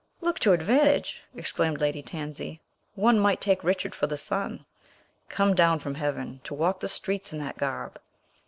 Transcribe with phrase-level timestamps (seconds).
[0.19, 2.59] "Look to advantage!" exclaimed Lady Tansi;
[2.95, 4.65] "one might take Richard for the sun,
[5.29, 8.01] come down from Heaven, to walk the streets in that garb."